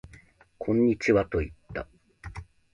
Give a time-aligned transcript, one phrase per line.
[0.57, 1.87] こんにちはと言った